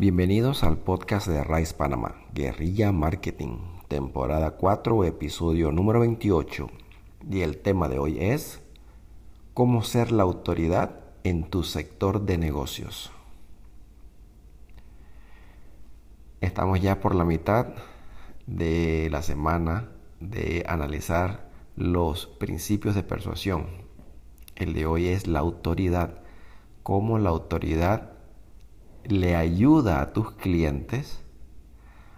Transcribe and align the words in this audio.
Bienvenidos 0.00 0.62
al 0.62 0.78
podcast 0.78 1.26
de 1.26 1.42
Rice 1.42 1.74
Panamá, 1.74 2.14
Guerrilla 2.32 2.92
Marketing, 2.92 3.58
temporada 3.88 4.52
4, 4.52 5.02
episodio 5.02 5.72
número 5.72 5.98
28. 5.98 6.68
Y 7.28 7.40
el 7.40 7.58
tema 7.58 7.88
de 7.88 7.98
hoy 7.98 8.16
es 8.20 8.62
cómo 9.54 9.82
ser 9.82 10.12
la 10.12 10.22
autoridad 10.22 11.00
en 11.24 11.50
tu 11.50 11.64
sector 11.64 12.20
de 12.20 12.38
negocios. 12.38 13.10
Estamos 16.40 16.80
ya 16.80 17.00
por 17.00 17.16
la 17.16 17.24
mitad 17.24 17.66
de 18.46 19.08
la 19.10 19.22
semana 19.22 19.88
de 20.20 20.64
analizar 20.68 21.50
los 21.74 22.28
principios 22.28 22.94
de 22.94 23.02
persuasión. 23.02 23.66
El 24.54 24.74
de 24.74 24.86
hoy 24.86 25.08
es 25.08 25.26
la 25.26 25.40
autoridad, 25.40 26.20
cómo 26.84 27.18
la 27.18 27.30
autoridad 27.30 28.12
le 29.04 29.36
ayuda 29.36 30.00
a 30.00 30.12
tus 30.12 30.32
clientes 30.32 31.22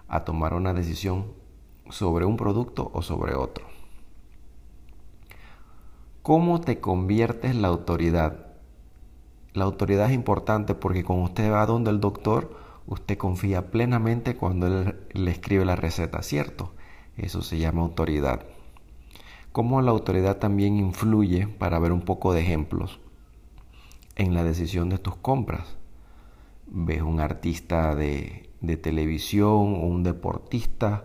a 0.09 0.25
tomar 0.25 0.55
una 0.55 0.75
decisión 0.75 1.33
sobre 1.89 2.25
un 2.25 2.37
producto 2.37 2.91
o 2.95 3.03
sobre 3.03 3.35
otro. 3.35 3.67
¿Cómo 6.23 6.61
te 6.61 6.81
conviertes 6.81 7.57
la 7.57 7.69
autoridad? 7.69 8.47
La 9.53 9.65
autoridad 9.65 10.09
es 10.09 10.15
importante 10.15 10.75
porque 10.75 11.03
cuando 11.03 11.25
usted 11.25 11.51
va 11.51 11.67
donde 11.67 11.91
el 11.91 12.01
doctor, 12.01 12.57
usted 12.87 13.19
confía 13.19 13.71
plenamente 13.71 14.37
cuando 14.37 14.67
él 14.67 15.01
le 15.13 15.31
escribe 15.31 15.65
la 15.65 15.77
receta, 15.77 16.23
¿cierto? 16.23 16.73
Eso 17.17 17.43
se 17.43 17.59
llama 17.59 17.83
autoridad. 17.83 18.47
¿Cómo 19.53 19.83
la 19.83 19.91
autoridad 19.91 20.37
también 20.37 20.77
influye, 20.77 21.49
para 21.49 21.79
ver 21.81 21.91
un 21.91 22.03
poco 22.03 22.33
de 22.33 22.43
ejemplos, 22.43 23.01
en 24.15 24.35
la 24.35 24.45
decisión 24.45 24.89
de 24.91 24.99
tus 24.99 25.17
compras? 25.17 25.80
Ves 26.71 27.03
un 27.03 27.21
artista 27.21 27.95
de, 27.95 28.49
televisión 28.83 29.75
o 29.75 29.87
un 29.87 30.03
deportista, 30.03 31.05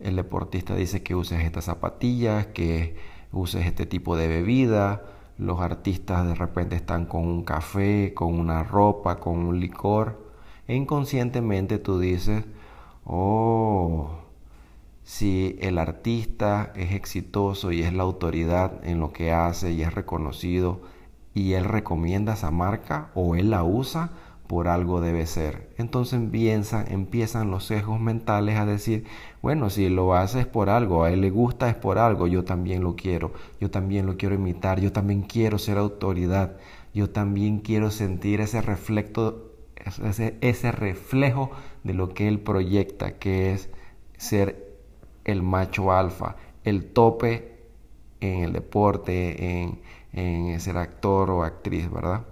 el 0.00 0.16
deportista 0.16 0.74
dice 0.74 1.02
que 1.02 1.14
uses 1.14 1.40
estas 1.42 1.64
zapatillas, 1.64 2.46
que 2.48 2.96
uses 3.32 3.66
este 3.66 3.86
tipo 3.86 4.16
de 4.16 4.28
bebida, 4.28 5.04
los 5.38 5.60
artistas 5.60 6.26
de 6.26 6.34
repente 6.34 6.76
están 6.76 7.06
con 7.06 7.26
un 7.26 7.44
café, 7.44 8.12
con 8.14 8.38
una 8.38 8.64
ropa, 8.64 9.18
con 9.18 9.38
un 9.38 9.60
licor, 9.60 10.32
e 10.66 10.74
inconscientemente 10.74 11.78
tú 11.78 11.98
dices, 11.98 12.44
oh, 13.04 14.10
si 15.02 15.56
el 15.62 15.78
artista 15.78 16.72
es 16.76 16.92
exitoso 16.92 17.72
y 17.72 17.82
es 17.82 17.94
la 17.94 18.02
autoridad 18.02 18.84
en 18.84 19.00
lo 19.00 19.12
que 19.12 19.32
hace 19.32 19.72
y 19.72 19.82
es 19.82 19.94
reconocido 19.94 20.82
y 21.32 21.54
él 21.54 21.64
recomienda 21.64 22.34
esa 22.34 22.50
marca 22.50 23.10
o 23.14 23.34
él 23.34 23.50
la 23.50 23.64
usa, 23.64 24.10
por 24.48 24.66
algo 24.66 25.00
debe 25.00 25.26
ser. 25.26 25.68
Entonces 25.76 26.14
empiezan, 26.14 26.90
empiezan 26.90 27.50
los 27.50 27.66
sesgos 27.66 28.00
mentales 28.00 28.56
a 28.56 28.66
decir, 28.66 29.04
bueno, 29.42 29.70
si 29.70 29.88
lo 29.90 30.14
haces 30.14 30.46
por 30.46 30.70
algo, 30.70 31.04
a 31.04 31.12
él 31.12 31.20
le 31.20 31.30
gusta 31.30 31.68
es 31.68 31.76
por 31.76 31.98
algo, 31.98 32.26
yo 32.26 32.44
también 32.44 32.82
lo 32.82 32.96
quiero, 32.96 33.32
yo 33.60 33.70
también 33.70 34.06
lo 34.06 34.16
quiero 34.16 34.34
imitar, 34.34 34.80
yo 34.80 34.90
también 34.90 35.22
quiero 35.22 35.58
ser 35.58 35.76
autoridad, 35.76 36.56
yo 36.94 37.10
también 37.10 37.60
quiero 37.60 37.90
sentir 37.90 38.40
ese 38.40 38.62
reflejo, 38.62 39.52
ese, 40.04 40.38
ese 40.40 40.72
reflejo 40.72 41.50
de 41.84 41.92
lo 41.92 42.08
que 42.08 42.26
él 42.26 42.40
proyecta, 42.40 43.18
que 43.18 43.52
es 43.52 43.70
ser 44.16 44.78
el 45.24 45.42
macho 45.42 45.92
alfa, 45.92 46.36
el 46.64 46.86
tope 46.86 47.58
en 48.20 48.44
el 48.44 48.54
deporte, 48.54 49.60
en, 49.60 49.80
en 50.14 50.58
ser 50.58 50.78
actor 50.78 51.30
o 51.30 51.44
actriz, 51.44 51.90
¿verdad? 51.90 52.24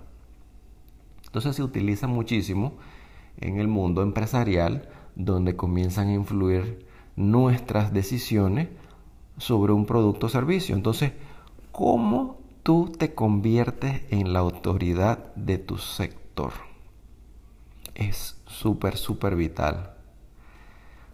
Entonces 1.37 1.57
se 1.57 1.63
utiliza 1.63 2.07
muchísimo 2.07 2.79
en 3.37 3.59
el 3.59 3.69
mundo 3.69 4.01
empresarial 4.01 4.89
donde 5.17 5.55
comienzan 5.55 6.09
a 6.09 6.15
influir 6.15 6.87
nuestras 7.15 7.93
decisiones 7.93 8.69
sobre 9.37 9.75
un 9.75 9.85
producto 9.85 10.29
o 10.29 10.31
servicio. 10.31 10.75
Entonces, 10.75 11.13
¿cómo 11.73 12.41
tú 12.63 12.91
te 12.91 13.15
conviertes 13.15 14.01
en 14.09 14.33
la 14.33 14.39
autoridad 14.39 15.35
de 15.35 15.59
tu 15.59 15.77
sector? 15.77 16.53
Es 17.95 18.41
súper, 18.47 18.97
súper 18.97 19.37
vital. 19.37 19.91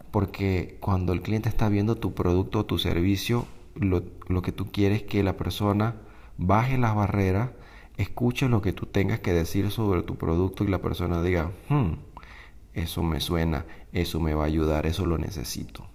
Porque 0.09 0.77
cuando 0.79 1.11
el 1.11 1.21
cliente 1.21 1.49
está 1.49 1.67
viendo 1.67 1.95
tu 1.95 2.13
producto 2.13 2.59
o 2.59 2.65
tu 2.65 2.77
servicio, 2.77 3.45
lo, 3.75 4.41
que 4.41 4.53
tú 4.53 4.71
quieres 4.71 5.01
es 5.01 5.03
que 5.03 5.21
la 5.21 5.35
persona 5.35 5.95
baje 6.37 6.77
las 6.77 6.95
barreras 6.95 7.49
escucha 7.97 8.47
lo 8.47 8.61
que 8.61 8.73
tú 8.73 8.85
tengas 8.85 9.19
que 9.19 9.33
decir 9.33 9.71
sobre 9.71 10.03
tu 10.03 10.15
producto 10.15 10.63
y 10.63 10.67
la 10.67 10.81
persona 10.81 11.21
diga, 11.21 11.51
hmm, 11.69 11.93
eso 12.73 13.03
me 13.03 13.19
suena, 13.19 13.65
eso 13.91 14.19
me 14.19 14.33
va 14.33 14.43
a 14.43 14.47
ayudar, 14.47 14.85
eso 14.85 15.05
lo 15.05 15.17
necesito. 15.17 15.85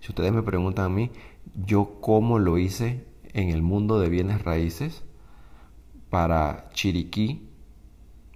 Si 0.00 0.10
ustedes 0.10 0.32
me 0.32 0.42
preguntan 0.42 0.86
a 0.86 0.88
mí, 0.88 1.10
yo 1.66 2.00
cómo 2.00 2.38
lo 2.38 2.58
hice 2.58 3.04
en 3.32 3.50
el 3.50 3.62
mundo 3.62 4.00
de 4.00 4.08
bienes 4.08 4.42
raíces 4.42 5.04
para 6.08 6.70
Chiriquí, 6.72 7.46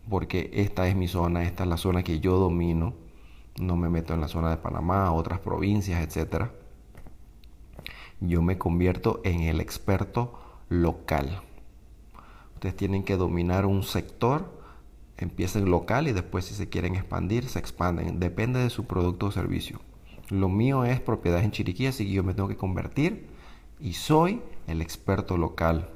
porque 0.08 0.50
esta 0.52 0.86
es 0.86 0.94
mi 0.94 1.08
zona, 1.08 1.44
esta 1.44 1.64
es 1.64 1.70
la 1.70 1.78
zona 1.78 2.02
que 2.02 2.20
yo 2.20 2.38
domino, 2.38 2.94
no 3.58 3.76
me 3.76 3.88
meto 3.88 4.12
en 4.12 4.20
la 4.20 4.28
zona 4.28 4.50
de 4.50 4.58
Panamá, 4.58 5.12
otras 5.12 5.40
provincias, 5.40 6.02
etc. 6.02 6.50
Yo 8.20 8.42
me 8.42 8.58
convierto 8.58 9.20
en 9.24 9.40
el 9.40 9.60
experto 9.60 10.38
local. 10.68 11.40
Ustedes 12.64 12.78
tienen 12.78 13.04
que 13.04 13.18
dominar 13.18 13.66
un 13.66 13.82
sector, 13.82 14.58
empiecen 15.18 15.70
local 15.70 16.08
y 16.08 16.12
después 16.12 16.46
si 16.46 16.54
se 16.54 16.70
quieren 16.70 16.94
expandir, 16.94 17.46
se 17.46 17.58
expanden. 17.58 18.18
Depende 18.18 18.58
de 18.58 18.70
su 18.70 18.86
producto 18.86 19.26
o 19.26 19.30
servicio. 19.30 19.82
Lo 20.30 20.48
mío 20.48 20.86
es 20.86 20.98
propiedad 20.98 21.44
en 21.44 21.50
Chiriquí, 21.50 21.84
así 21.84 22.06
que 22.06 22.12
yo 22.12 22.24
me 22.24 22.32
tengo 22.32 22.48
que 22.48 22.56
convertir 22.56 23.26
y 23.78 23.92
soy 23.92 24.40
el 24.66 24.80
experto 24.80 25.36
local. 25.36 25.90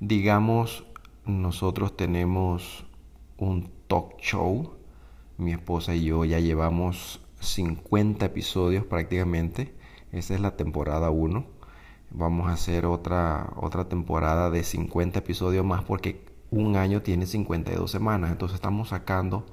Digamos, 0.00 0.86
nosotros 1.26 1.94
tenemos 1.94 2.86
un 3.36 3.70
talk 3.88 4.18
show. 4.18 4.78
Mi 5.36 5.52
esposa 5.52 5.94
y 5.94 6.04
yo 6.04 6.24
ya 6.24 6.40
llevamos 6.40 7.20
50 7.40 8.24
episodios 8.24 8.86
prácticamente. 8.86 9.74
Esa 10.10 10.34
es 10.34 10.40
la 10.40 10.56
temporada 10.56 11.10
1 11.10 11.55
vamos 12.10 12.48
a 12.48 12.52
hacer 12.52 12.86
otra, 12.86 13.50
otra 13.56 13.88
temporada 13.88 14.50
de 14.50 14.64
50 14.64 15.18
episodios 15.18 15.64
más 15.64 15.84
porque 15.84 16.24
un 16.50 16.76
año 16.76 17.02
tiene 17.02 17.26
52 17.26 17.90
semanas. 17.90 18.30
Entonces 18.30 18.56
estamos 18.56 18.90
sacando 18.90 19.46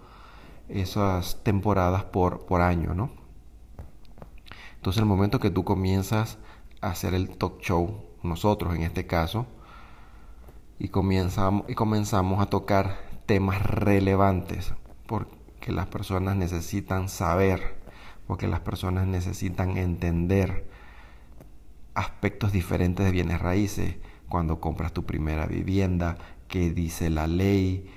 esas 0.69 1.44
temporadas 1.44 2.03
por, 2.06 2.46
por 2.46 2.62
año, 2.62 2.94
¿no? 2.94 3.12
Entonces 4.75 5.00
el 5.00 5.06
momento 5.06 5.40
que 5.40 5.50
tú 5.50 5.63
comienzas 5.63 6.38
a 6.81 6.90
hacer 6.90 7.13
el 7.13 7.38
talk 7.38 7.62
show, 7.62 8.03
nosotros 8.22 8.75
en 8.75 8.81
este 8.81 9.08
caso, 9.08 9.47
y 10.80 10.90
comenzamos, 10.90 11.69
y 11.69 11.75
comenzamos 11.75 12.42
a 12.42 12.47
tocar 12.47 12.97
temas 13.25 13.62
relevantes, 13.66 14.74
porque 15.08 15.72
las 15.72 15.88
personas 15.88 16.36
necesitan 16.36 17.08
saber, 17.08 17.81
porque 18.28 18.47
las 18.47 18.59
personas 18.59 19.08
necesitan 19.08 19.78
entender, 19.78 20.69
aspectos 21.94 22.52
diferentes 22.52 23.06
de 23.06 23.12
bienes 23.12 23.42
raíces, 23.42 23.96
cuando 24.30 24.59
compras 24.59 24.94
tu 24.94 25.04
primera 25.04 25.46
vivienda, 25.46 26.18
qué 26.48 26.72
dice 26.72 27.09
la 27.09 27.28
ley, 27.28 27.90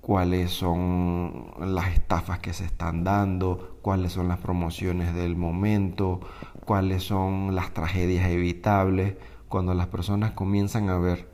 cuáles 0.00 0.50
son 0.50 1.52
las 1.60 1.92
estafas 1.92 2.38
que 2.38 2.52
se 2.52 2.64
están 2.64 3.04
dando, 3.04 3.78
cuáles 3.82 4.12
son 4.12 4.28
las 4.28 4.38
promociones 4.38 5.14
del 5.14 5.36
momento, 5.36 6.20
cuáles 6.64 7.02
son 7.02 7.54
las 7.54 7.72
tragedias 7.74 8.30
evitables, 8.30 9.16
cuando 9.48 9.74
las 9.74 9.88
personas 9.88 10.32
comienzan 10.32 10.88
a 10.88 10.98
ver 10.98 11.28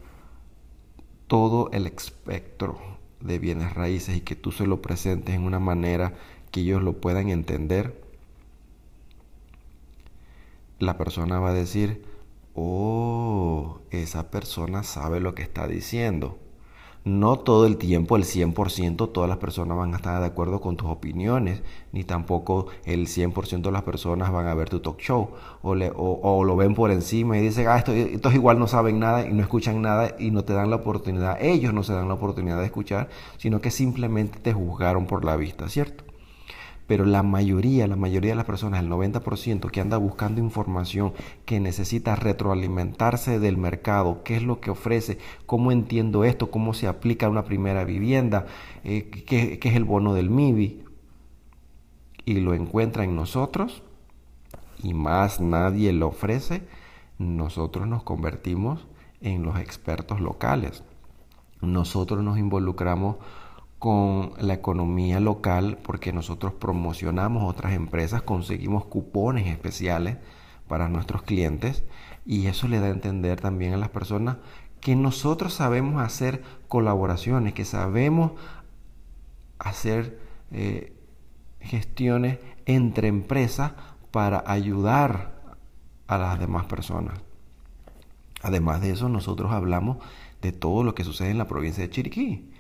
todo 1.27 1.71
el 1.73 1.87
espectro 1.87 2.79
de 3.21 3.39
bienes 3.39 3.75
raíces 3.75 4.17
y 4.17 4.21
que 4.21 4.37
tú 4.37 4.53
se 4.53 4.67
lo 4.67 4.83
presentes 4.83 5.35
en 5.35 5.45
una 5.45 5.59
manera 5.59 6.15
que 6.51 6.61
ellos 6.61 6.83
lo 6.83 7.01
puedan 7.01 7.29
entender, 7.29 8.06
la 10.79 10.99
persona 10.99 11.39
va 11.39 11.51
a 11.51 11.55
decir, 11.55 12.03
oh, 12.55 13.81
esa 13.91 14.31
persona 14.31 14.83
sabe 14.83 15.21
lo 15.21 15.35
que 15.35 15.43
está 15.43 15.67
diciendo. 15.67 16.39
No 17.05 17.39
todo 17.39 17.67
el 17.67 17.77
tiempo, 17.77 18.17
el 18.17 18.25
100%, 18.25 19.13
todas 19.13 19.29
las 19.29 19.39
personas 19.39 19.77
van 19.79 19.93
a 19.95 19.99
estar 19.99 20.19
de 20.19 20.27
acuerdo 20.27 20.61
con 20.61 20.77
tus 20.77 20.89
opiniones, 20.89 21.63
ni 21.93 22.03
tampoco 22.03 22.67
el 22.85 23.07
100% 23.07 23.63
de 23.63 23.71
las 23.71 23.85
personas 23.85 24.33
van 24.33 24.49
a 24.49 24.55
ver 24.55 24.69
tu 24.69 24.81
talk 24.81 24.99
show, 24.99 25.31
o, 25.63 26.45
lo 26.45 26.57
ven 26.57 26.75
por 26.75 26.91
encima 26.91 27.39
y 27.39 27.43
dicen, 27.43 27.69
ah, 27.69 27.79
estos 27.79 28.35
igual 28.35 28.59
no 28.59 28.67
saben 28.67 28.99
nada 28.99 29.25
y 29.25 29.33
no 29.33 29.41
escuchan 29.41 29.81
nada 29.83 30.17
y 30.19 30.33
no 30.33 30.45
te 30.45 30.53
dan 30.53 30.69
la 30.69 30.77
oportunidad, 30.77 31.41
ellos 31.41 31.73
no 31.73 31.85
se 31.85 31.93
dan 31.93 32.09
la 32.09 32.15
oportunidad 32.15 32.59
de 32.59 32.67
escuchar, 32.67 33.09
sino 33.37 33.61
que 33.61 33.71
simplemente 33.71 34.41
te 34.41 34.53
juzgaron 34.53 35.07
por 35.07 35.25
la 35.25 35.37
vista, 35.37 35.69
¿cierto? 35.69 36.03
Pero 36.87 37.05
la 37.05 37.23
mayoría, 37.23 37.87
la 37.87 37.97
mayoría 37.97 38.33
de 38.33 38.37
las 38.37 38.45
personas, 38.45 38.81
el 38.81 38.89
90% 38.89 39.71
que 39.71 39.81
anda 39.81 39.97
buscando 39.97 40.41
información, 40.41 41.13
que 41.45 41.59
necesita 41.59 42.15
retroalimentarse 42.15 43.39
del 43.41 43.57
mercado, 43.57 44.23
qué 44.23 44.37
es 44.37 44.43
lo 44.43 44.61
que 44.61 44.71
ofrece, 44.71 45.19
cómo 45.47 45.73
entiendo 45.73 46.25
esto, 46.25 46.51
cómo 46.51 46.75
se 46.75 46.87
aplica 46.87 47.27
a 47.27 47.31
una 47.31 47.45
primera 47.45 47.85
vivienda, 47.85 48.47
eh, 48.85 49.11
qué, 49.11 49.59
qué 49.59 49.69
es 49.69 49.75
el 49.75 49.85
bono 49.85 50.15
del 50.15 50.31
MIBI, 50.31 50.85
y 52.25 52.41
lo 52.41 52.55
encuentra 52.55 53.05
en 53.05 53.17
nosotros, 53.17 53.83
y 54.83 54.95
más 54.95 55.41
nadie 55.41 55.93
lo 55.93 56.09
ofrece, 56.09 56.63
nosotros 57.19 57.87
nos 57.87 58.03
convertimos 58.03 58.87
en 59.21 59.43
los 59.43 59.59
expertos 59.59 60.21
locales. 60.21 60.85
Nosotros 61.61 62.23
nos 62.23 62.39
involucramos 62.39 63.17
con 63.79 64.33
la 64.39 64.55
economía 64.55 65.21
local 65.21 65.79
porque 65.83 66.13
nosotros 66.13 66.55
promocionamos 66.55 67.49
otras 67.49 67.73
empresas, 67.73 68.23
conseguimos 68.23 68.87
cupones 68.87 69.47
especiales 69.47 70.17
para 70.67 70.89
nuestros 70.89 71.23
clientes 71.23 71.85
y 72.25 72.47
eso 72.47 72.69
le 72.69 72.81
da 72.81 72.87
a 72.87 72.91
entender 72.91 73.41
también 73.41 73.75
a 73.75 73.77
las 73.77 73.91
personas 73.91 74.39
que 74.81 74.97
nosotros 74.97 75.55
sabemos 75.55 76.03
hacer 76.03 76.43
colaboraciones, 76.69 77.55
que 77.55 77.65
sabemos 77.65 78.33
hacer 79.59 80.21
eh, 80.53 80.95
gestiones 81.61 82.39
entre 82.67 83.09
empresas 83.09 83.73
para 84.11 84.43
ayudar 84.47 85.37
a 86.07 86.19
las 86.19 86.39
demás 86.39 86.67
personas. 86.67 87.19
Además 88.43 88.81
de 88.81 88.91
eso, 88.91 89.09
nosotros 89.09 89.53
hablamos 89.53 89.99
de 90.41 90.53
todo 90.53 90.85
lo 90.85 90.95
que 90.95 91.05
sucede 91.05 91.31
en 91.31 91.39
la 91.39 91.49
provincia 91.49 91.83
de 91.83 91.91
Chiriquí. 91.91 92.51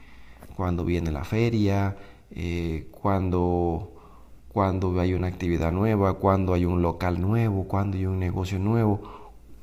Cuando 0.56 0.84
viene 0.84 1.12
la 1.12 1.24
feria, 1.24 1.96
eh, 2.30 2.88
cuando, 2.90 3.92
cuando 4.48 4.98
hay 4.98 5.12
una 5.14 5.28
actividad 5.28 5.70
nueva, 5.70 6.14
cuando 6.14 6.54
hay 6.54 6.64
un 6.64 6.82
local 6.82 7.20
nuevo, 7.20 7.68
cuando 7.68 7.98
hay 7.98 8.06
un 8.06 8.18
negocio 8.18 8.58
nuevo. 8.58 9.02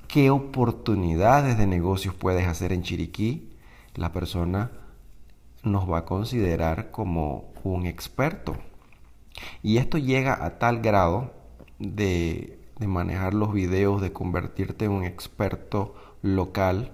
¿Qué 0.07 0.29
oportunidades 0.29 1.57
de 1.57 1.65
negocios 1.65 2.13
puedes 2.13 2.47
hacer 2.47 2.71
en 2.71 2.83
Chiriquí? 2.83 3.49
La 3.95 4.11
persona 4.11 4.71
nos 5.63 5.89
va 5.89 5.99
a 5.99 6.05
considerar 6.05 6.91
como 6.91 7.51
un 7.63 7.87
experto. 7.87 8.55
Y 9.63 9.77
esto 9.77 9.97
llega 9.97 10.45
a 10.45 10.59
tal 10.59 10.81
grado 10.81 11.33
de, 11.79 12.59
de 12.77 12.87
manejar 12.87 13.33
los 13.33 13.51
videos, 13.51 14.01
de 14.01 14.13
convertirte 14.13 14.85
en 14.85 14.91
un 14.91 15.03
experto 15.03 15.95
local, 16.21 16.91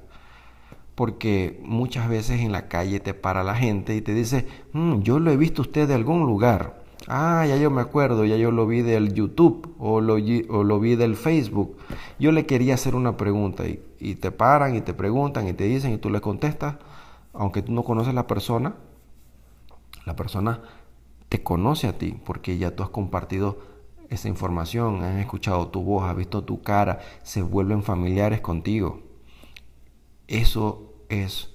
porque 1.00 1.62
muchas 1.64 2.10
veces 2.10 2.42
en 2.42 2.52
la 2.52 2.68
calle 2.68 3.00
te 3.00 3.14
para 3.14 3.42
la 3.42 3.56
gente 3.56 3.96
y 3.96 4.02
te 4.02 4.14
dice, 4.14 4.46
mm, 4.74 5.00
yo 5.00 5.18
lo 5.20 5.32
he 5.32 5.38
visto 5.38 5.62
usted 5.62 5.88
de 5.88 5.94
algún 5.94 6.26
lugar. 6.26 6.84
Ah, 7.08 7.46
ya 7.48 7.56
yo 7.56 7.72
me 7.72 7.80
acuerdo, 7.80 8.26
ya 8.26 8.36
yo 8.36 8.52
lo 8.52 8.68
vi 8.68 8.82
del 8.82 9.14
YouTube 9.14 9.74
o 9.80 10.02
lo, 10.02 10.16
o 10.16 10.64
lo 10.66 10.80
vi 10.82 10.98
del 10.98 11.16
Facebook. 11.16 11.78
Yo 12.20 12.34
le 12.34 12.46
quería 12.46 12.74
hacer 12.74 12.96
una 12.96 13.16
pregunta 13.16 13.64
y, 13.66 14.16
te 14.16 14.32
paran 14.32 14.76
y 14.76 14.82
te 14.82 14.94
preguntan 14.94 15.48
y 15.48 15.54
te 15.54 15.64
dicen 15.64 15.94
y 15.94 16.00
tú 16.00 16.10
le 16.10 16.20
contestas, 16.20 16.76
aunque 17.32 17.62
tú 17.62 17.72
no 17.72 17.84
conoces 17.84 18.14
la 18.14 18.28
persona, 18.28 18.76
la 20.06 20.18
persona 20.18 20.64
te 21.30 21.42
conoce 21.42 21.88
a 21.88 21.98
ti 21.98 22.20
porque 22.26 22.58
ya 22.58 22.76
tú 22.76 22.84
has 22.84 22.90
compartido 22.90 23.60
esa 24.10 24.28
información, 24.28 25.02
han 25.02 25.20
escuchado 25.20 25.70
tu 25.70 25.82
voz, 25.82 26.10
has 26.10 26.18
visto 26.18 26.44
tu 26.44 26.62
cara, 26.62 27.00
se 27.24 27.42
vuelven 27.42 27.84
familiares 27.84 28.42
contigo. 28.42 29.00
Eso 30.28 30.89
es 31.10 31.50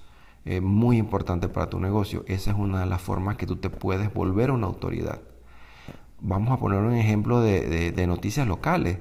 eh, 0.45 0.61
muy 0.61 0.97
importante 0.97 1.49
para 1.49 1.69
tu 1.69 1.79
negocio. 1.79 2.23
Esa 2.27 2.51
es 2.51 2.57
una 2.57 2.81
de 2.81 2.85
las 2.85 3.01
formas 3.01 3.37
que 3.37 3.47
tú 3.47 3.55
te 3.55 3.69
puedes 3.69 4.13
volver 4.13 4.51
una 4.51 4.67
autoridad. 4.67 5.21
Vamos 6.21 6.51
a 6.51 6.59
poner 6.59 6.79
un 6.79 6.93
ejemplo 6.93 7.41
de, 7.41 8.05
noticias 8.07 8.47
locales. 8.47 8.99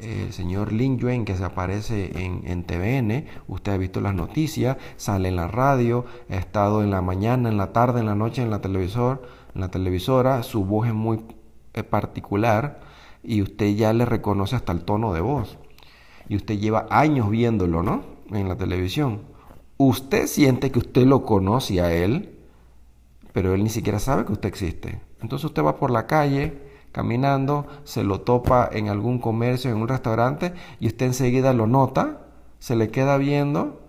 El 0.00 0.32
señor 0.32 0.72
Lin 0.72 0.98
Yuen 0.98 1.24
que 1.24 1.36
se 1.36 1.44
aparece 1.44 2.22
en, 2.22 2.42
en, 2.46 2.64
TVN, 2.64 3.26
usted 3.48 3.72
ha 3.72 3.76
visto 3.78 4.02
las 4.02 4.14
noticias, 4.14 4.76
sale 4.96 5.28
en 5.28 5.36
la 5.36 5.48
radio, 5.48 6.04
ha 6.28 6.36
estado 6.36 6.82
en 6.82 6.90
la 6.90 7.00
mañana, 7.00 7.48
en 7.48 7.56
la 7.56 7.72
tarde, 7.72 8.00
en 8.00 8.06
la 8.06 8.14
noche 8.14 8.42
en 8.42 8.50
la 8.50 8.60
televisor, 8.60 9.26
en 9.54 9.62
la 9.62 9.70
televisora, 9.70 10.42
su 10.42 10.66
voz 10.66 10.88
es 10.88 10.92
muy 10.92 11.24
eh, 11.72 11.82
particular 11.82 12.80
y 13.22 13.40
usted 13.40 13.74
ya 13.74 13.94
le 13.94 14.04
reconoce 14.04 14.54
hasta 14.54 14.72
el 14.72 14.84
tono 14.84 15.14
de 15.14 15.22
voz. 15.22 15.58
Y 16.28 16.36
usted 16.36 16.58
lleva 16.58 16.86
años 16.90 17.30
viéndolo, 17.30 17.82
¿no? 17.82 18.16
en 18.30 18.48
la 18.48 18.56
televisión, 18.56 19.22
usted 19.78 20.26
siente 20.26 20.70
que 20.70 20.78
usted 20.78 21.06
lo 21.06 21.24
conoce 21.24 21.80
a 21.80 21.92
él, 21.92 22.38
pero 23.32 23.54
él 23.54 23.62
ni 23.62 23.70
siquiera 23.70 23.98
sabe 23.98 24.24
que 24.24 24.32
usted 24.32 24.48
existe. 24.48 25.00
Entonces 25.20 25.44
usted 25.44 25.62
va 25.62 25.76
por 25.76 25.90
la 25.90 26.06
calle 26.06 26.66
caminando, 26.92 27.66
se 27.84 28.04
lo 28.04 28.22
topa 28.22 28.70
en 28.72 28.88
algún 28.88 29.18
comercio, 29.18 29.70
en 29.70 29.76
un 29.76 29.88
restaurante, 29.88 30.54
y 30.80 30.86
usted 30.86 31.06
enseguida 31.06 31.52
lo 31.52 31.66
nota, 31.66 32.22
se 32.58 32.74
le 32.74 32.90
queda 32.90 33.18
viendo 33.18 33.82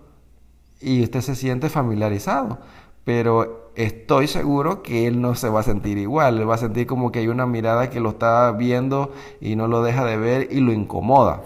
y 0.78 1.02
usted 1.02 1.22
se 1.22 1.34
siente 1.34 1.70
familiarizado. 1.70 2.58
Pero 3.04 3.70
estoy 3.76 4.26
seguro 4.26 4.82
que 4.82 5.06
él 5.06 5.22
no 5.22 5.34
se 5.34 5.48
va 5.48 5.60
a 5.60 5.62
sentir 5.62 5.96
igual, 5.96 6.38
él 6.38 6.50
va 6.50 6.56
a 6.56 6.58
sentir 6.58 6.86
como 6.86 7.10
que 7.10 7.20
hay 7.20 7.28
una 7.28 7.46
mirada 7.46 7.88
que 7.88 8.00
lo 8.00 8.10
está 8.10 8.52
viendo 8.52 9.14
y 9.40 9.56
no 9.56 9.68
lo 9.68 9.82
deja 9.82 10.04
de 10.04 10.18
ver 10.18 10.48
y 10.50 10.60
lo 10.60 10.74
incomoda. 10.74 11.44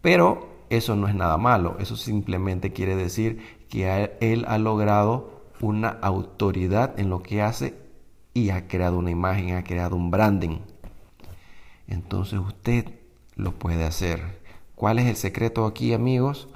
Pero 0.00 0.55
eso 0.70 0.96
no 0.96 1.08
es 1.08 1.14
nada 1.14 1.36
malo, 1.36 1.76
eso 1.78 1.96
simplemente 1.96 2.72
quiere 2.72 2.96
decir 2.96 3.58
que 3.68 4.16
él 4.20 4.44
ha 4.48 4.58
logrado 4.58 5.42
una 5.60 5.88
autoridad 5.88 6.98
en 6.98 7.10
lo 7.10 7.22
que 7.22 7.42
hace 7.42 7.74
y 8.34 8.50
ha 8.50 8.68
creado 8.68 8.98
una 8.98 9.10
imagen, 9.10 9.54
ha 9.54 9.64
creado 9.64 9.96
un 9.96 10.10
branding. 10.10 10.58
Entonces 11.86 12.38
usted 12.38 12.86
lo 13.34 13.52
puede 13.52 13.84
hacer. 13.84 14.40
¿Cuál 14.74 14.98
es 14.98 15.06
el 15.06 15.16
secreto 15.16 15.64
aquí, 15.66 15.94
amigos? 15.94 16.48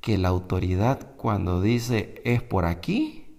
Que 0.00 0.18
la 0.18 0.28
autoridad 0.28 1.12
cuando 1.16 1.60
dice 1.60 2.20
es 2.24 2.42
por 2.42 2.64
aquí, 2.64 3.38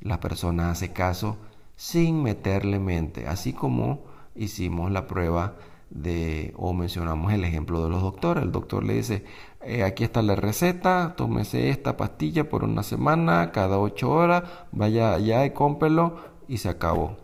la 0.00 0.20
persona 0.20 0.70
hace 0.70 0.92
caso 0.92 1.36
sin 1.76 2.22
meterle 2.22 2.78
mente, 2.78 3.26
así 3.26 3.52
como 3.52 4.04
hicimos 4.34 4.90
la 4.90 5.06
prueba 5.06 5.56
de, 5.90 6.52
o 6.56 6.72
mencionamos 6.72 7.32
el 7.32 7.44
ejemplo 7.44 7.82
de 7.82 7.90
los 7.90 8.02
doctores. 8.02 8.44
El 8.44 8.52
doctor 8.52 8.84
le 8.84 8.94
dice, 8.94 9.24
eh, 9.62 9.82
aquí 9.84 10.04
está 10.04 10.22
la 10.22 10.36
receta, 10.36 11.14
tómese 11.16 11.70
esta 11.70 11.96
pastilla 11.96 12.48
por 12.48 12.64
una 12.64 12.82
semana, 12.82 13.52
cada 13.52 13.78
ocho 13.78 14.10
horas, 14.10 14.44
vaya 14.72 15.14
allá 15.14 15.44
y 15.44 15.50
cómpelo 15.50 16.16
y 16.46 16.58
se 16.58 16.68
acabó. 16.68 17.16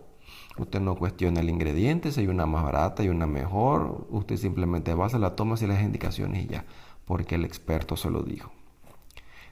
Usted 0.56 0.80
no 0.80 0.94
cuestiona 0.94 1.40
el 1.40 1.50
ingrediente, 1.50 2.12
si 2.12 2.20
hay 2.20 2.28
una 2.28 2.46
más 2.46 2.62
barata 2.64 3.02
y 3.02 3.08
una 3.08 3.26
mejor, 3.26 4.06
usted 4.10 4.36
simplemente 4.36 4.94
va, 4.94 5.06
a 5.06 5.18
la 5.18 5.34
toma 5.34 5.56
y 5.60 5.66
las 5.66 5.82
indicaciones 5.82 6.44
y 6.44 6.46
ya, 6.46 6.64
porque 7.04 7.34
el 7.34 7.44
experto 7.44 7.96
se 7.96 8.10
lo 8.10 8.22
dijo. 8.22 8.52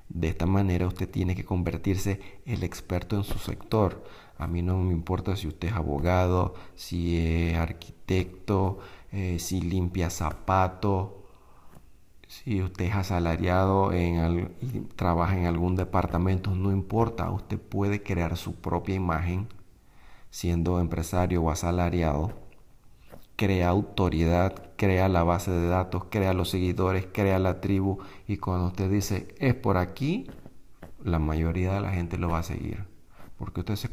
De 0.08 0.28
esta 0.28 0.46
manera 0.46 0.86
usted 0.86 1.08
tiene 1.08 1.34
que 1.34 1.44
convertirse 1.44 2.20
el 2.44 2.62
experto 2.62 3.16
en 3.16 3.24
su 3.24 3.38
sector. 3.38 4.04
A 4.38 4.46
mí 4.46 4.62
no 4.62 4.76
me 4.78 4.92
importa 4.92 5.36
si 5.36 5.48
usted 5.48 5.68
es 5.68 5.74
abogado, 5.74 6.54
si 6.74 7.16
es 7.18 7.56
arquitecto, 7.56 8.78
eh, 9.12 9.38
si 9.38 9.60
limpia 9.60 10.10
zapatos, 10.10 11.10
si 12.28 12.62
usted 12.62 12.86
es 12.86 12.94
asalariado 12.94 13.92
en 13.92 14.54
y 14.60 14.80
trabaja 14.96 15.36
en 15.38 15.46
algún 15.46 15.76
departamento, 15.76 16.54
no 16.54 16.72
importa, 16.72 17.30
usted 17.30 17.58
puede 17.58 18.02
crear 18.02 18.36
su 18.36 18.54
propia 18.54 18.94
imagen 18.94 19.48
siendo 20.30 20.80
empresario 20.80 21.42
o 21.42 21.50
asalariado. 21.50 22.32
Crea 23.36 23.68
autoridad, 23.68 24.70
crea 24.76 25.08
la 25.08 25.24
base 25.24 25.50
de 25.50 25.68
datos, 25.68 26.04
crea 26.10 26.32
los 26.32 26.50
seguidores, 26.50 27.06
crea 27.12 27.38
la 27.38 27.60
tribu 27.60 27.98
y 28.26 28.38
cuando 28.38 28.66
usted 28.68 28.90
dice 28.90 29.34
es 29.38 29.54
por 29.54 29.76
aquí, 29.76 30.30
la 31.04 31.18
mayoría 31.18 31.74
de 31.74 31.80
la 31.80 31.92
gente 31.92 32.18
lo 32.18 32.28
va 32.30 32.38
a 32.40 32.42
seguir 32.44 32.92
porque 33.42 33.58
usted 33.58 33.74
se 33.74 33.90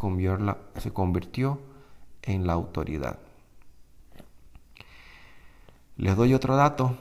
se 0.78 0.92
convirtió 0.92 1.60
en 2.22 2.46
la 2.46 2.54
autoridad. 2.54 3.18
Les 6.00 6.16
doy 6.16 6.34
otro 6.34 6.56
dato. 6.56 6.96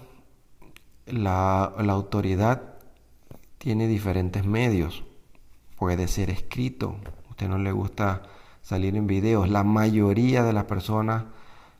La, 1.06 1.62
autoridad 1.62 2.74
tiene 3.58 3.86
diferentes 3.86 4.44
medios. 4.44 5.04
Puede 5.76 6.08
ser 6.08 6.30
escrito. 6.30 6.96
A 7.28 7.30
usted 7.30 7.48
no 7.48 7.58
le 7.58 7.70
gusta 7.70 8.22
salir 8.60 8.96
en 8.96 9.06
videos. 9.06 9.48
La 9.50 9.62
mayoría 9.62 10.42
de 10.42 10.52
las 10.52 10.64
personas, 10.64 11.26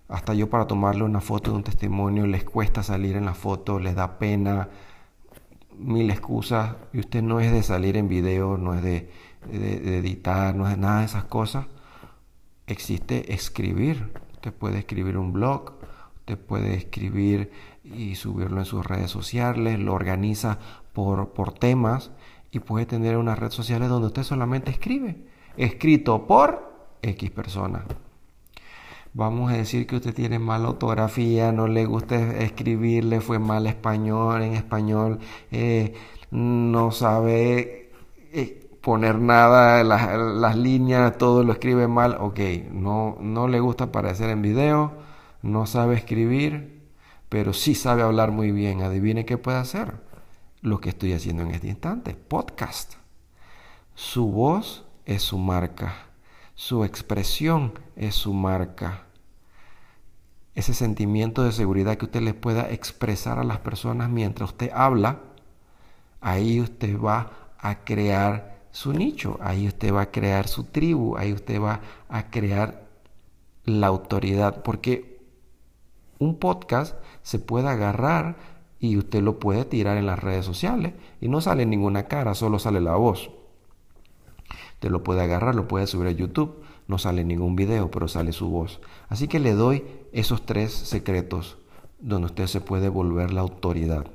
hasta 0.07 0.33
yo 0.33 0.49
para 0.49 0.69
tomarle 0.69 1.03
una 1.03 1.21
foto 1.21 1.51
de 1.51 1.57
un 1.57 1.65
testimonio, 1.65 2.25
les 2.29 2.45
cuesta 2.45 2.85
salir 2.85 3.17
en 3.17 3.25
la 3.25 3.35
foto, 3.35 3.81
les 3.81 3.97
da 3.97 4.21
pena, 4.21 4.69
mil 5.77 6.09
excusas. 6.11 6.77
Y 6.93 7.01
usted 7.01 7.23
no 7.23 7.41
es 7.41 7.51
de 7.51 7.65
salir 7.65 7.97
en 7.97 8.07
video, 8.07 8.57
no 8.59 8.75
es 8.75 8.83
de, 8.83 9.11
de 9.51 9.99
editar, 9.99 10.55
no 10.55 10.69
es 10.69 10.77
de 10.77 10.81
nada 10.81 11.01
de 11.01 11.07
esas 11.07 11.25
cosas. 11.25 11.67
Existe 12.69 13.35
escribir. 13.35 14.13
Usted 14.35 14.55
puede 14.55 14.79
escribir 14.79 15.19
un 15.19 15.33
blog, 15.33 15.79
Usted 16.29 16.45
puede 16.45 16.75
escribir 16.75 17.51
y 17.83 18.15
subirlo 18.15 18.59
en 18.59 18.67
sus 18.67 18.85
redes 18.85 19.11
sociales, 19.11 19.79
lo 19.79 19.95
organiza 19.95 20.59
por, 20.93 21.31
por 21.31 21.55
temas 21.55 22.11
y 22.51 22.59
puede 22.59 22.85
tener 22.85 23.17
unas 23.17 23.39
redes 23.39 23.55
sociales 23.55 23.89
donde 23.89 24.09
usted 24.09 24.25
solamente 24.25 24.71
escribe, 24.71 25.25
escrito 25.57 26.27
por 26.27 26.71
X 27.01 27.31
persona. 27.31 27.87
vamos 29.15 29.51
a 29.51 29.57
decir 29.57 29.87
que 29.87 29.97
usted 29.97 30.13
tiene 30.13 30.39
mala 30.39 30.69
ortografía, 30.69 31.51
no 31.51 31.67
le 31.67 31.87
gusta 31.87 32.37
escribir, 32.37 33.07
le 33.07 33.23
fue 33.23 33.39
mal 33.39 33.67
español, 33.67 34.43
en 34.43 34.53
español, 34.53 35.21
eh, 35.51 35.95
no 36.31 36.91
sabe 36.91 37.91
eh, 38.35 38.69
poner 38.83 39.19
nada, 39.19 39.83
las, 39.83 40.15
las, 40.15 40.57
líneas, 40.59 41.17
todo 41.17 41.43
lo 41.43 41.55
escribe 41.55 41.89
mal, 41.89 42.19
ok, 42.21 42.39
no, 42.71 43.17
no 43.19 43.49
le 43.49 43.61
gusta 43.61 43.85
aparecer 43.85 44.29
en 44.29 44.43
video, 44.43 45.08
no 45.43 45.67
sabe 45.67 45.97
escribir, 45.97 46.83
pero 47.29 47.53
sí 47.53 47.75
sabe 47.75 48.03
hablar 48.03 48.31
muy 48.31 48.53
bien. 48.53 48.83
Adivine 48.83 49.25
qué 49.25 49.39
puede 49.39 49.59
hacer. 49.59 49.95
Lo 50.61 50.81
que 50.81 50.89
estoy 50.89 51.13
haciendo 51.13 51.43
en 51.43 51.53
este 51.53 51.69
instante, 51.69 52.15
podcast. 52.15 52.95
Su 53.95 54.31
voz 54.31 54.85
es 55.05 55.23
su 55.23 55.39
marca, 55.39 55.95
su 56.55 56.85
expresión 56.85 57.79
es 57.97 58.15
su 58.15 58.33
marca 58.33 59.09
ese 60.59 60.75
sentimiento 60.75 61.45
de 61.45 61.53
seguridad 61.53 61.97
que 61.97 62.07
usted 62.07 62.21
le 62.21 62.35
pueda 62.35 62.69
expresar 62.69 63.39
a 63.39 63.45
las 63.45 63.59
personas 63.59 64.11
mientras 64.11 64.51
usted 64.51 64.73
habla, 64.75 65.21
ahí 66.21 66.61
usted 66.61 66.99
va 66.99 67.31
a 67.59 67.85
crear 67.85 68.59
su 68.73 68.93
nicho, 68.93 69.39
ahí 69.41 69.69
usted 69.69 69.95
va 69.95 70.03
a 70.03 70.11
crear 70.11 70.49
su 70.49 70.65
tribu, 70.65 71.17
ahí 71.17 71.33
usted 71.33 71.61
va 71.61 71.81
a 72.09 72.31
crear 72.31 72.89
la 73.67 73.87
autoridad, 73.87 74.65
porque 74.65 75.18
un 76.19 76.39
podcast 76.39 76.97
se 77.23 77.39
puede 77.39 77.69
agarrar 77.69 78.37
y 78.81 78.97
usted 78.97 79.23
lo 79.23 79.39
puede 79.39 79.65
tirar 79.65 79.97
en 79.97 80.07
las 80.07 80.19
redes 80.19 80.45
sociales 80.45 80.95
y 81.21 81.29
no 81.29 81.41
sale 81.41 81.67
ninguna 81.67 82.07
cara, 82.07 82.35
solo 82.35 82.59
sale 82.59 82.81
la 82.81 82.97
voz. 82.97 83.31
Usted 84.75 84.91
lo 84.91 85.03
puede 85.03 85.23
agarrar, 85.23 85.55
lo 85.55 85.67
puede 85.67 85.87
subir 85.87 86.07
a 86.09 86.13
YouTube, 86.13 86.63
no 86.87 86.99
sale 86.99 87.25
ningún 87.25 87.57
video, 87.57 87.91
pero 87.91 88.09
sale 88.09 88.33
su 88.33 88.49
voz. 88.49 88.81
Así 89.09 89.29
que 89.29 89.41
le 89.41 89.53
doy 89.53 89.85
esos 90.13 90.47
tres 90.47 90.73
secretos 90.73 91.59
donde 91.99 92.27
usted 92.27 92.47
se 92.47 92.61
puede 92.61 92.89
volver 92.89 93.33
la 93.33 93.41
autoridad. 93.41 94.07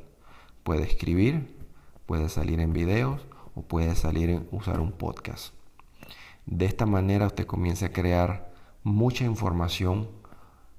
Puede 0.64 0.84
escribir, 0.84 1.54
puede 2.06 2.30
salir 2.30 2.60
en 2.62 2.74
videos 2.74 3.22
o 3.56 3.62
puede 3.62 3.96
salir 3.96 4.30
en 4.30 4.48
usar 4.52 4.80
un 4.80 4.92
podcast. 4.92 5.54
De 6.46 6.66
esta 6.66 6.86
manera 6.86 7.28
usted 7.28 7.46
comienza 7.46 7.88
a 7.88 7.92
crear 7.92 8.52
mucha 8.84 9.26
información, 9.26 10.08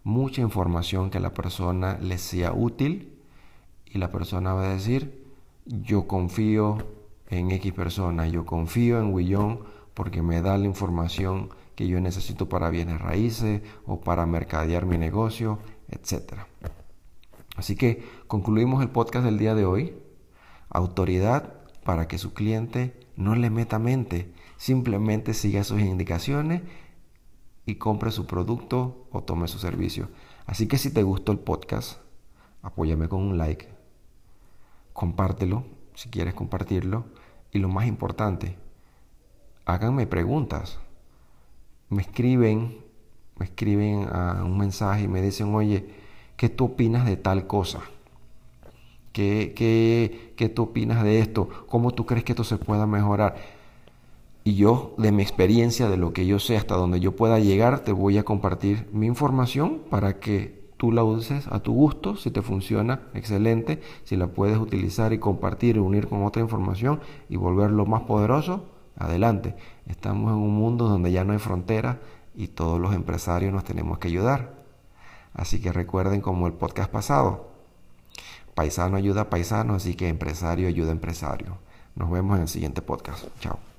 mucha 0.04 0.42
información 0.42 1.10
que 1.10 1.18
a 1.18 1.22
la 1.22 1.34
persona 1.34 1.98
le 2.00 2.18
sea 2.18 2.52
útil 2.52 3.18
y 3.86 3.98
la 3.98 4.12
persona 4.12 4.52
va 4.52 4.66
a 4.66 4.74
decir, 4.74 5.24
yo 5.64 6.06
confío 6.06 6.78
en 7.30 7.50
X 7.50 7.72
persona, 7.72 8.28
yo 8.28 8.44
confío 8.44 9.00
en 9.00 9.12
Willón 9.12 9.60
porque 9.94 10.22
me 10.22 10.42
da 10.42 10.58
la 10.58 10.66
información 10.66 11.48
que 11.74 11.88
yo 11.88 12.00
necesito 12.00 12.48
para 12.48 12.70
bienes 12.70 13.00
raíces 13.00 13.62
o 13.86 14.00
para 14.00 14.26
mercadear 14.26 14.86
mi 14.86 14.98
negocio, 14.98 15.58
etc. 15.88 16.34
Así 17.56 17.74
que 17.74 18.04
concluimos 18.26 18.82
el 18.82 18.90
podcast 18.90 19.24
del 19.24 19.38
día 19.38 19.54
de 19.54 19.64
hoy. 19.64 19.94
Autoridad 20.68 21.54
para 21.84 22.08
que 22.08 22.18
su 22.18 22.34
cliente 22.34 22.94
no 23.16 23.34
le 23.36 23.50
meta 23.50 23.78
mente, 23.78 24.32
simplemente 24.56 25.34
siga 25.34 25.64
sus 25.64 25.80
indicaciones 25.80 26.62
y 27.66 27.76
compre 27.76 28.10
su 28.10 28.26
producto 28.26 29.06
o 29.10 29.22
tome 29.22 29.48
su 29.48 29.58
servicio. 29.58 30.08
Así 30.46 30.66
que 30.66 30.78
si 30.78 30.92
te 30.92 31.02
gustó 31.02 31.32
el 31.32 31.38
podcast, 31.38 32.00
apóyame 32.62 33.08
con 33.08 33.22
un 33.22 33.38
like, 33.38 33.68
compártelo 34.92 35.64
si 35.94 36.10
quieres 36.10 36.34
compartirlo 36.34 37.04
y 37.52 37.58
lo 37.58 37.68
más 37.68 37.86
importante, 37.86 38.56
háganme 39.64 40.06
preguntas 40.06 40.78
me 41.94 42.02
escriben, 42.02 42.78
me 43.38 43.46
escriben 43.46 44.08
a 44.12 44.42
un 44.44 44.58
mensaje 44.58 45.04
y 45.04 45.08
me 45.08 45.22
dicen, 45.22 45.54
oye, 45.54 45.86
¿qué 46.36 46.48
tú 46.48 46.66
opinas 46.66 47.06
de 47.06 47.16
tal 47.16 47.46
cosa? 47.46 47.80
¿Qué, 49.12 49.52
qué, 49.54 50.34
qué 50.36 50.48
tú 50.48 50.64
opinas 50.64 51.04
de 51.04 51.20
esto? 51.20 51.48
¿Cómo 51.68 51.92
tú 51.92 52.04
crees 52.04 52.24
que 52.24 52.32
esto 52.32 52.44
se 52.44 52.56
pueda 52.56 52.86
mejorar? 52.86 53.36
Y 54.46 54.56
yo, 54.56 54.94
de 54.98 55.10
mi 55.10 55.22
experiencia, 55.22 55.88
de 55.88 55.96
lo 55.96 56.12
que 56.12 56.26
yo 56.26 56.38
sé, 56.38 56.58
hasta 56.58 56.76
donde 56.76 57.00
yo 57.00 57.16
pueda 57.16 57.38
llegar, 57.38 57.80
te 57.80 57.92
voy 57.92 58.18
a 58.18 58.24
compartir 58.24 58.86
mi 58.92 59.06
información 59.06 59.80
para 59.88 60.20
que 60.20 60.62
tú 60.76 60.92
la 60.92 61.02
uses 61.02 61.46
a 61.48 61.60
tu 61.60 61.72
gusto, 61.72 62.16
si 62.16 62.30
te 62.30 62.42
funciona, 62.42 63.08
excelente, 63.14 63.80
si 64.04 64.16
la 64.16 64.26
puedes 64.26 64.58
utilizar 64.58 65.14
y 65.14 65.18
compartir, 65.18 65.80
unir 65.80 66.08
con 66.08 66.24
otra 66.24 66.42
información 66.42 67.00
y 67.30 67.36
volverlo 67.36 67.86
más 67.86 68.02
poderoso, 68.02 68.66
adelante. 68.98 69.56
Estamos 69.86 70.30
en 70.32 70.38
un 70.38 70.54
mundo 70.54 70.88
donde 70.88 71.10
ya 71.10 71.24
no 71.24 71.32
hay 71.32 71.38
frontera 71.38 72.00
y 72.34 72.48
todos 72.48 72.78
los 72.78 72.94
empresarios 72.94 73.50
nos 73.50 73.64
tenemos 73.64 73.98
que 73.98 74.08
ayudar. 74.08 74.62
Así 75.32 75.58
que 75.58 75.72
recuerden 75.72 76.20
como 76.20 76.46
el 76.46 76.52
podcast 76.52 76.90
pasado, 76.90 77.48
paisano 78.54 78.98
ayuda 78.98 79.22
a 79.22 79.30
paisano, 79.30 79.74
así 79.74 79.94
que 79.94 80.08
empresario 80.08 80.68
ayuda 80.68 80.92
empresario. 80.92 81.56
Nos 81.96 82.10
vemos 82.10 82.36
en 82.36 82.42
el 82.42 82.48
siguiente 82.48 82.82
podcast. 82.82 83.26
Chao. 83.40 83.73